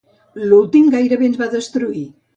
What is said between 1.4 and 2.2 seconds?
va destruir.